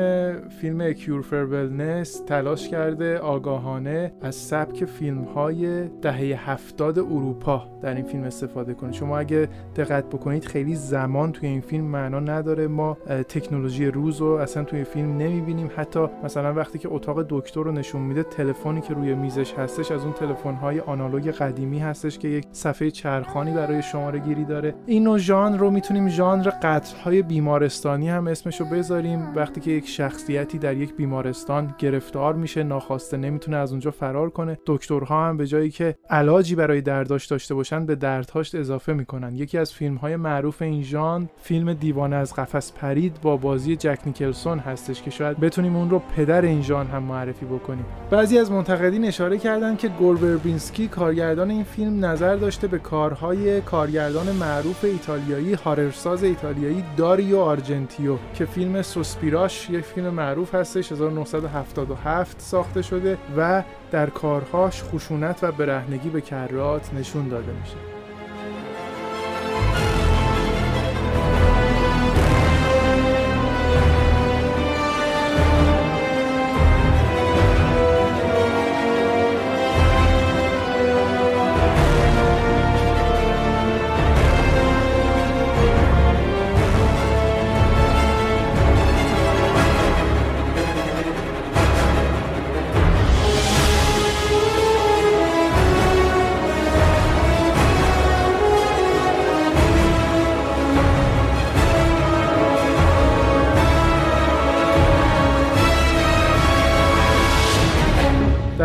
فیلم 0.49 0.93
کیور 0.93 1.21
فرولنس 1.21 2.21
تلاش 2.27 2.69
کرده 2.69 3.17
آگاهانه 3.17 4.13
از 4.21 4.35
سبک 4.35 4.85
فیلم 4.85 5.23
های 5.23 5.87
دهه 5.87 6.51
هفتاد 6.51 6.99
اروپا 6.99 7.67
در 7.81 7.95
این 7.95 8.05
فیلم 8.05 8.23
استفاده 8.23 8.73
کنه. 8.73 8.91
شما 8.91 9.19
اگه 9.19 9.49
دقت 9.75 10.05
بکنید 10.05 10.45
خیلی 10.45 10.75
زمان 10.75 11.31
توی 11.31 11.49
این 11.49 11.61
فیلم 11.61 11.85
معنا 11.85 12.19
نداره. 12.19 12.67
ما 12.67 12.97
تکنولوژی 13.29 13.85
روز 13.85 14.17
رو 14.17 14.27
اصلا 14.27 14.63
توی 14.63 14.83
فیلم 14.83 15.17
نمی‌بینیم. 15.17 15.71
حتی 15.75 16.05
مثلا 16.23 16.53
وقتی 16.53 16.79
که 16.79 16.89
اتاق 16.91 17.25
دکتر 17.29 17.63
رو 17.63 17.71
نشون 17.71 18.01
میده 18.01 18.23
تلفنی 18.23 18.81
که 18.81 18.93
روی 18.93 19.13
میزش 19.15 19.53
هستش 19.53 19.91
از 19.91 20.03
اون 20.03 20.13
تلفن 20.13 20.53
های 20.53 20.79
آنالوگ 20.79 21.31
قدیمی 21.31 21.79
هستش 21.79 22.17
که 22.19 22.27
یک 22.27 22.45
صفحه 22.51 22.91
چرخانی 22.91 23.51
برای 23.51 23.81
شماره 23.81 24.19
گیری 24.19 24.45
داره. 24.45 24.73
این 24.91 25.03
نوع 25.03 25.17
ژانر 25.17 25.57
رو 25.57 25.71
می‌تونیم 25.71 26.09
ژانر 26.09 26.49
قتل‌های 26.49 27.21
بیمارستانی 27.21 28.09
هم 28.09 28.27
اسمشو 28.27 28.65
بذاریم. 28.65 29.35
وقتی 29.35 29.61
که 29.61 29.71
یک 29.71 29.87
شخصیتی 29.87 30.57
در 30.57 30.77
یک 30.77 30.95
بیمارستان 30.95 31.75
گرفتار 31.77 32.35
میشه 32.35 32.63
ناخواسته 32.63 33.17
نمی‌تونه 33.17 33.57
از 33.57 33.71
اونجا 33.71 33.91
فرار 33.91 34.29
کنه 34.29 34.57
دکترها 34.65 35.27
هم 35.27 35.37
به 35.37 35.47
جایی 35.47 35.69
که 35.69 35.95
علاجی 36.09 36.55
برای 36.55 36.81
درداش 36.81 37.25
داشته 37.25 37.55
باشن 37.55 37.85
به 37.85 37.95
دردهاش 37.95 38.55
اضافه 38.55 38.93
می‌کنن. 38.93 39.35
یکی 39.35 39.57
از 39.57 39.73
فیلم 39.73 39.95
های 39.95 40.15
معروف 40.15 40.61
این 40.61 40.83
ژانر 40.83 41.25
فیلم 41.41 41.73
دیوانه 41.73 42.15
از 42.15 42.33
قفس 42.33 42.71
پرید 42.71 43.21
با 43.21 43.37
بازی 43.37 43.75
جک 43.75 43.99
نیکلسون 44.05 44.59
هستش 44.59 45.01
که 45.01 45.11
شاید 45.11 45.39
بتونیم 45.39 45.75
اون 45.75 45.89
رو 45.89 46.01
پدر 46.15 46.41
این 46.41 46.61
ژانر 46.61 46.89
هم 46.89 47.03
معرفی 47.03 47.45
بکنیم. 47.45 47.85
بعضی 48.09 48.39
از 48.39 48.51
منتقدین 48.51 49.05
اشاره 49.05 49.37
کردن 49.37 49.75
که 49.75 49.87
گور 49.87 50.12
وربینسکی 50.12 50.87
کارگردان 50.87 51.51
این 51.51 51.63
فیلم 51.63 52.05
نظر 52.05 52.35
داشته 52.35 52.67
به 52.67 52.79
کارهای 52.79 53.61
کارگردان 53.61 54.31
معروف 54.31 54.80
ایتالیایی 54.87 55.53
horror 55.53 56.06
ساز 56.06 56.23
ایتالیایی 56.23 56.83
داریو 56.97 57.39
آرژنتیو 57.39 58.17
که 58.33 58.45
فیلم 58.45 58.81
سوسپیریاش 58.81 59.69
یک 59.69 59.85
فیلم 59.85 60.09
معروف 60.09 60.55
هستش 60.55 60.91
1977 60.91 62.41
ساخته 62.41 62.81
شده 62.81 63.17
و 63.37 63.63
در 63.91 64.09
کارهاش 64.09 64.83
خشونت 64.83 65.43
و 65.43 65.51
برهنگی 65.51 66.09
به 66.09 66.21
کرات 66.21 66.93
نشون 66.93 67.27
داده 67.27 67.51
میشه. 67.51 67.90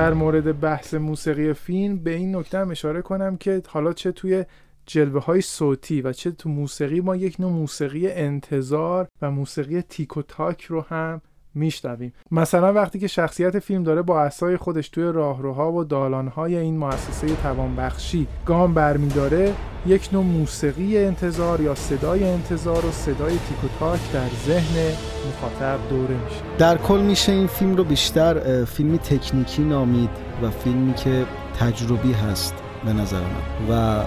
در 0.06 0.14
مورد 0.14 0.60
بحث 0.60 0.94
موسیقی 0.94 1.52
فیلم 1.52 1.98
به 1.98 2.10
این 2.10 2.36
نکته 2.36 2.58
هم 2.58 2.70
اشاره 2.70 3.02
کنم 3.02 3.36
که 3.36 3.62
حالا 3.68 3.92
چه 3.92 4.12
توی 4.12 4.44
جلوه 4.86 5.24
های 5.24 5.40
صوتی 5.40 6.02
و 6.02 6.12
چه 6.12 6.30
تو 6.30 6.48
موسیقی 6.48 7.00
ما 7.00 7.16
یک 7.16 7.40
نوع 7.40 7.52
موسیقی 7.52 8.08
انتظار 8.08 9.08
و 9.22 9.30
موسیقی 9.30 9.82
تیک 9.82 10.16
و 10.16 10.22
تاک 10.22 10.64
رو 10.64 10.80
هم 10.80 11.20
میشنویم. 11.56 12.12
مثلا 12.30 12.72
وقتی 12.72 12.98
که 12.98 13.06
شخصیت 13.06 13.58
فیلم 13.58 13.82
داره 13.82 14.02
با 14.02 14.20
اسای 14.20 14.56
خودش 14.56 14.88
توی 14.88 15.04
راهروها 15.04 15.72
و 15.72 15.84
دالانهای 15.84 16.56
این 16.56 16.76
مؤسسه 16.78 17.26
توانبخشی 17.42 18.26
گام 18.46 18.74
برمیداره 18.74 19.54
یک 19.86 20.08
نوع 20.12 20.24
موسیقی 20.24 20.98
انتظار 20.98 21.60
یا 21.60 21.74
صدای 21.74 22.24
انتظار 22.24 22.86
و 22.86 22.90
صدای 22.90 23.32
تیک 23.32 23.70
تاک 23.80 24.12
در 24.12 24.28
ذهن 24.46 24.92
مخاطب 25.28 25.78
دوره 25.90 26.14
میشه. 26.24 26.40
در 26.58 26.78
کل 26.78 27.00
میشه 27.00 27.32
این 27.32 27.46
فیلم 27.46 27.76
رو 27.76 27.84
بیشتر 27.84 28.64
فیلمی 28.64 28.98
تکنیکی 28.98 29.62
نامید 29.62 30.10
و 30.42 30.50
فیلمی 30.50 30.94
که 30.94 31.26
تجربی 31.60 32.12
هست 32.12 32.54
به 32.84 32.92
نظر 32.92 33.20
من. 33.20 33.70
و 33.70 34.02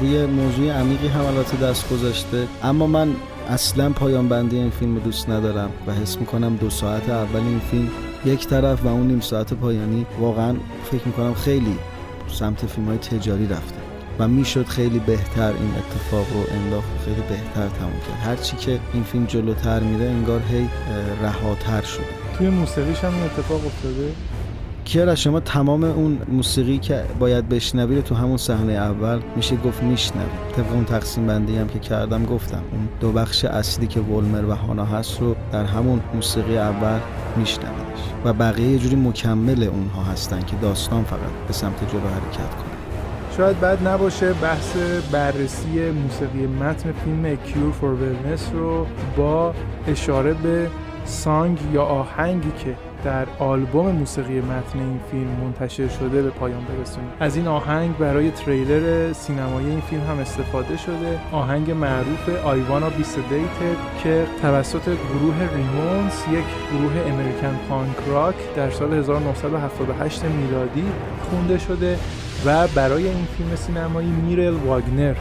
روی 0.00 0.26
موضوع 0.26 0.70
عمیقی 0.70 1.08
هم 1.08 1.24
دست 1.62 1.92
گذاشته. 1.92 2.46
اما 2.62 2.86
من 2.86 3.14
اصلا 3.52 3.90
پایان 3.90 4.28
بندی 4.28 4.56
این 4.56 4.70
فیلم 4.70 4.94
رو 4.94 5.00
دوست 5.00 5.28
ندارم 5.28 5.70
و 5.86 5.92
حس 5.92 6.18
می‌کنم 6.18 6.56
دو 6.56 6.70
ساعت 6.70 7.08
اول 7.10 7.40
این 7.40 7.60
فیلم 7.70 7.90
یک 8.24 8.46
طرف 8.46 8.84
و 8.84 8.88
اون 8.88 9.06
نیم 9.06 9.20
ساعت 9.20 9.54
پایانی 9.54 10.06
واقعا 10.20 10.56
فکر 10.90 11.06
می‌کنم 11.06 11.34
خیلی 11.34 11.78
سمت 12.28 12.66
فیلم 12.66 12.86
های 12.86 12.98
تجاری 12.98 13.46
رفته 13.46 13.76
و 14.18 14.28
می‌شد 14.28 14.66
خیلی 14.66 14.98
بهتر 14.98 15.52
این 15.52 15.74
اتفاق 15.78 16.26
رو 16.32 16.56
انداخت 16.56 16.88
خیلی 17.04 17.20
بهتر 17.20 17.68
تموم 17.78 18.00
کرد. 18.08 18.20
هرچی 18.24 18.56
که 18.56 18.80
این 18.92 19.02
فیلم 19.02 19.24
جلوتر 19.24 19.80
میره 19.80 20.10
انگار 20.10 20.40
هی 20.40 20.68
رهاتر 21.22 21.82
شده. 21.82 22.04
توی 22.38 22.48
موسیقیش 22.50 23.04
هم 23.04 23.12
اتفاق 23.24 23.66
افتاده؟ 23.66 24.12
کیارا 24.84 25.14
شما 25.14 25.40
تمام 25.40 25.84
اون 25.84 26.18
موسیقی 26.28 26.78
که 26.78 27.04
باید 27.18 27.48
بشنوی 27.48 28.02
تو 28.02 28.14
همون 28.14 28.36
صحنه 28.36 28.72
اول 28.72 29.20
میشه 29.36 29.56
گفت 29.56 29.82
میشنوی. 29.82 30.26
طبق 30.56 30.72
اون 30.72 30.84
تقسیم 30.84 31.26
بندی 31.26 31.56
هم 31.56 31.68
که 31.68 31.78
کردم 31.78 32.24
گفتم. 32.24 32.62
اون 32.72 32.88
دو 33.00 33.12
بخش 33.12 33.44
اصلی 33.44 33.86
که 33.86 34.00
ولمر 34.00 34.44
و 34.44 34.54
هانا 34.54 34.84
هست 34.84 35.20
رو 35.20 35.36
در 35.52 35.64
همون 35.64 36.00
موسیقی 36.14 36.58
اول 36.58 36.98
میشنویش 37.36 38.00
و 38.24 38.32
بقیه 38.32 38.68
یه 38.68 38.78
جوری 38.78 38.96
مکمل 38.96 39.62
اونها 39.62 40.02
هستن 40.02 40.40
که 40.40 40.56
داستان 40.62 41.04
فقط 41.04 41.46
به 41.46 41.52
سمت 41.52 41.90
جلو 41.92 42.00
حرکت 42.00 42.54
کنه. 42.54 42.72
شاید 43.36 43.60
بد 43.60 43.88
نباشه 43.88 44.32
بحث 44.32 44.76
بررسی 45.12 45.90
موسیقی 45.90 46.46
متن 46.46 46.92
فیلم 46.92 47.36
کیور 47.36 47.72
فور 47.72 47.90
ولنس 47.90 48.50
رو 48.52 48.86
با 49.16 49.54
اشاره 49.88 50.34
به 50.34 50.68
سانگ 51.04 51.58
یا 51.72 51.82
آهنگی 51.82 52.52
که 52.64 52.76
در 53.04 53.26
آلبوم 53.38 53.86
موسیقی 53.86 54.40
متن 54.40 54.78
این 54.78 55.00
فیلم 55.10 55.30
منتشر 55.44 55.88
شده 55.88 56.22
به 56.22 56.30
پایان 56.30 56.64
برسونیم. 56.64 57.10
از 57.20 57.36
این 57.36 57.46
آهنگ 57.46 57.96
برای 57.98 58.30
تریلر 58.30 59.12
سینمایی 59.12 59.66
این 59.66 59.80
فیلم 59.80 60.02
هم 60.02 60.18
استفاده 60.18 60.76
شده. 60.76 61.18
آهنگ 61.32 61.70
معروف 61.70 62.28
آیوانا 62.44 62.90
بی 62.90 63.04
که 64.02 64.26
توسط 64.42 64.84
گروه 64.84 65.36
ریمونز 65.54 66.14
یک 66.32 66.44
گروه 66.72 66.92
امریکن 67.06 67.58
پانک 67.68 67.96
راک 68.06 68.54
در 68.56 68.70
سال 68.70 68.92
1978 68.92 70.24
میلادی 70.24 70.84
خونده 71.30 71.58
شده 71.58 71.98
و 72.46 72.68
برای 72.68 73.08
این 73.08 73.24
فیلم 73.36 73.56
سینمایی 73.56 74.08
میرل 74.08 74.54
واگنر 74.54 75.14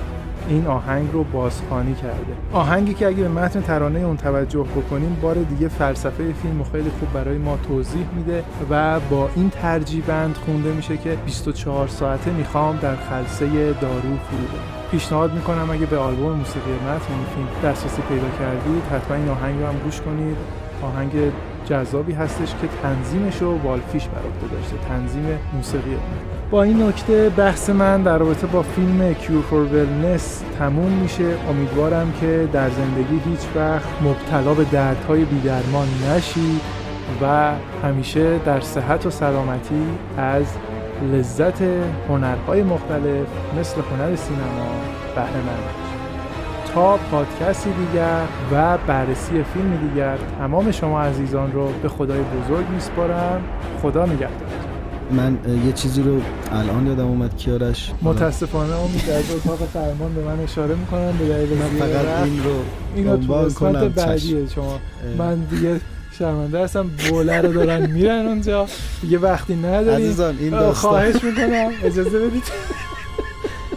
این 0.49 0.67
آهنگ 0.67 1.09
رو 1.13 1.23
بازخوانی 1.23 1.95
کرده. 1.95 2.33
آهنگی 2.53 2.93
که 2.93 3.07
اگه 3.07 3.23
به 3.23 3.29
متن 3.29 3.61
ترانه 3.61 3.99
اون 3.99 4.17
توجه 4.17 4.63
بکنیم 4.63 5.17
بار 5.21 5.35
دیگه 5.35 5.67
فلسفه 5.67 6.33
فیلم 6.33 6.63
خیلی 6.71 6.89
خوب 6.99 7.13
برای 7.13 7.37
ما 7.37 7.57
توضیح 7.67 8.05
میده 8.15 8.43
و 8.69 8.99
با 8.99 9.29
این 9.35 9.49
ترجیبند 9.49 10.35
خونده 10.35 10.71
میشه 10.71 10.97
که 10.97 11.17
24 11.25 11.87
ساعته 11.87 12.31
می‌خوام 12.31 12.77
در 12.77 12.95
خلصه 12.95 13.73
دارو 13.73 14.01
فرو 14.01 14.59
پیشنهاد 14.91 15.33
می‌کنم 15.33 15.69
اگه 15.71 15.85
به 15.85 15.97
آلبوم 15.97 16.31
موسیقی 16.31 16.71
متن 16.71 17.13
این 17.13 17.25
فیلم 17.35 17.71
دسترسی 17.71 18.01
پیدا 18.01 18.29
کردید 18.39 18.83
حتما 18.83 19.17
این 19.17 19.29
آهنگ 19.29 19.59
رو 19.59 19.67
هم 19.67 19.77
گوش 19.77 20.01
کنید. 20.01 20.37
آهنگ 20.81 21.11
جذابی 21.65 22.13
هستش 22.13 22.49
که 22.61 22.67
تنظیمش 22.83 23.41
رو 23.41 23.57
والفیش 23.57 24.07
برات 24.07 24.51
گذاشته 24.51 24.75
تنظیم 24.89 25.39
موسیقی 25.53 25.95
با 26.51 26.63
این 26.63 26.83
نکته 26.83 27.29
بحث 27.29 27.69
من 27.69 28.03
در 28.03 28.17
رابطه 28.17 28.47
با 28.47 28.61
فیلم 28.61 29.13
کیور 29.13 29.41
فور 29.41 29.63
ولنس 29.63 30.43
تموم 30.59 30.91
میشه. 30.91 31.35
امیدوارم 31.49 32.13
که 32.21 32.49
در 32.53 32.69
زندگی 32.69 33.19
هیچ 33.29 33.39
وقت 33.55 33.89
مبتلا 34.01 34.53
به 34.53 34.63
دردهای 34.63 35.25
بیدرمان 35.25 35.87
نشید 36.09 36.61
و 37.21 37.51
همیشه 37.83 38.37
در 38.37 38.59
صحت 38.59 39.05
و 39.05 39.09
سلامتی 39.09 39.85
از 40.17 40.45
لذت 41.13 41.61
هنرهای 42.09 42.63
مختلف 42.63 43.27
مثل 43.59 43.81
هنر 43.81 44.15
سینما 44.15 44.71
بهره 45.15 45.35
مند 45.35 45.91
تا 46.73 46.97
پادکستی 46.97 47.69
دیگر 47.73 48.21
و 48.51 48.77
بررسی 48.87 49.43
فیلم 49.43 49.77
دیگر 49.87 50.17
تمام 50.39 50.71
شما 50.71 51.01
عزیزان 51.01 51.51
رو 51.51 51.67
به 51.81 51.89
خدای 51.89 52.19
بزرگ 52.19 52.69
میسپارم. 52.69 53.41
خدا 53.81 54.05
نگهدار. 54.05 54.70
من 55.11 55.37
یه 55.65 55.71
چیزی 55.71 56.01
رو 56.01 56.21
الان 56.51 56.87
یادم 56.87 57.07
اومد 57.07 57.37
کیارش. 57.37 57.91
متاسفانه 58.01 58.75
اون 58.75 58.91
در 59.07 59.19
اتاق 59.35 59.69
فرمان 59.73 60.13
به 60.13 60.23
من 60.23 60.39
اشاره 60.39 60.75
می‌کنن 60.75 61.11
به 61.11 61.27
دلیل 61.27 61.49
من 61.57 61.67
فقط 61.67 62.23
این 62.23 62.43
رو 62.43 62.55
اینو 62.95 63.17
تو 63.17 63.33
قسمت 63.33 63.83
بعدیه 63.83 64.47
شما. 64.55 64.79
من 65.17 65.39
دیگه 65.39 65.79
شرمنده 66.19 66.63
هستم. 66.63 66.89
بوله 67.09 67.41
رو 67.41 67.53
دارن 67.53 67.91
میرن 67.91 68.25
اونجا. 68.25 68.65
دیگه 69.01 69.17
وقتی 69.17 69.55
نداریم. 69.55 70.05
عزیزان 70.05 70.37
این 70.39 70.49
داستان. 70.49 70.73
خواهش 70.73 71.23
می‌کنم. 71.23 71.69
اجازه 71.83 72.19
بدید. 72.19 72.43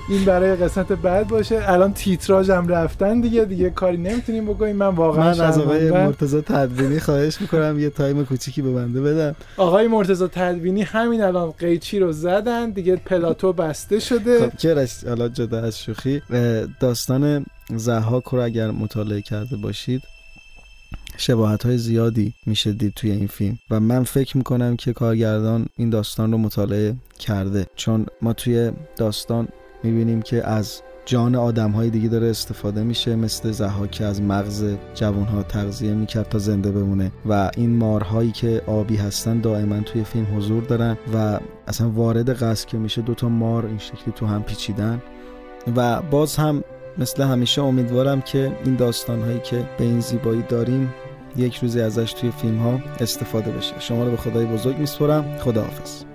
این 0.08 0.24
برای 0.24 0.56
قسمت 0.56 0.92
بعد 0.92 1.28
باشه. 1.28 1.70
الان 1.70 1.92
تیتراژ 1.92 2.50
هم 2.50 2.68
رفتن 2.68 3.20
دیگه 3.20 3.44
دیگه 3.44 3.70
کاری 3.70 3.96
نمی‌تونیم 3.96 4.44
بکنیم. 4.44 4.76
من 4.76 4.86
واقعا 4.86 5.34
من 5.34 5.40
از 5.40 5.58
آقای 5.58 5.90
مرتضی 5.90 6.40
تدبینی 6.40 7.00
خواهش 7.00 7.40
می‌کنم 7.40 7.78
یه 7.78 7.90
تایم 7.90 8.24
کوچیکی 8.24 8.62
به 8.62 8.72
بنده 8.72 9.00
بدم 9.00 9.36
آقای 9.56 9.88
مرتضی 9.88 10.26
تدبینی 10.26 10.82
همین 10.82 11.22
الان 11.22 11.50
قیچی 11.50 11.98
رو 11.98 12.12
زدن. 12.12 12.70
دیگه 12.70 12.96
پلاتو 12.96 13.52
بسته 13.52 14.00
شده. 14.00 14.40
خب 14.40 14.56
چرش 14.56 15.04
حالا 15.04 15.28
جدا 15.28 15.60
از 15.60 15.78
شوخی 15.78 16.22
داستان 16.80 17.46
زهاک 17.76 18.24
رو 18.24 18.40
اگر 18.40 18.70
مطالعه 18.70 19.20
کرده 19.20 19.56
باشید 19.56 20.02
شباهت 21.16 21.66
های 21.66 21.78
زیادی 21.78 22.34
میشه 22.46 22.72
دید 22.72 22.92
توی 22.96 23.10
این 23.10 23.26
فیلم. 23.26 23.58
و 23.70 23.80
من 23.80 24.04
فکر 24.04 24.36
می‌کنم 24.36 24.76
که 24.76 24.92
کارگردان 24.92 25.66
این 25.76 25.90
داستان 25.90 26.32
رو 26.32 26.38
مطالعه 26.38 26.94
کرده. 27.18 27.66
چون 27.76 28.06
ما 28.22 28.32
توی 28.32 28.72
داستان 28.96 29.48
می‌بینیم 29.84 30.22
که 30.22 30.48
از 30.48 30.82
جان 31.06 31.34
آدم 31.34 31.70
های 31.70 31.90
دیگه 31.90 32.08
داره 32.08 32.26
استفاده 32.26 32.82
میشه 32.82 33.16
مثل 33.16 33.50
زها 33.50 33.86
که 33.86 34.04
از 34.04 34.22
مغز 34.22 34.64
جوان 34.94 35.24
ها 35.24 35.42
تغذیه 35.42 35.94
می‌کرد 35.94 36.28
تا 36.28 36.38
زنده 36.38 36.70
بمونه. 36.70 37.12
و 37.28 37.50
این 37.56 37.76
مارهایی 37.76 38.32
که 38.32 38.62
آبی 38.66 38.96
هستن 38.96 39.40
دائما 39.40 39.80
توی 39.80 40.04
فیلم 40.04 40.26
حضور 40.36 40.62
دارن 40.62 40.96
و 41.14 41.38
اصلا 41.68 41.90
وارد 41.90 42.42
قصد 42.42 42.68
که 42.68 42.78
میشه 42.78 43.02
دوتا 43.02 43.28
مار 43.28 43.66
این 43.66 43.78
شکلی 43.78 44.14
تو 44.16 44.26
هم 44.26 44.42
پیچیدن. 44.42 45.02
و 45.76 46.02
باز 46.02 46.36
هم 46.36 46.64
مثل 46.98 47.22
همیشه 47.22 47.62
امیدوارم 47.62 48.20
که 48.20 48.52
این 48.64 48.76
داستان 48.76 49.22
هایی 49.22 49.40
که 49.40 49.68
به 49.78 49.84
این 49.84 50.00
زیبایی 50.00 50.42
داریم 50.48 50.94
یک 51.36 51.56
روزی 51.56 51.80
ازش 51.80 52.12
توی 52.12 52.30
فیلم 52.30 52.58
ها 52.58 52.80
استفاده 53.00 53.50
بشه. 53.50 53.74
شما 53.78 54.04
رو 54.04 54.10
به 54.10 54.16
خدای 54.16 54.46
بزرگ 54.46 54.78
میسپرم 54.78 55.38
خداحافظ. 55.38 56.13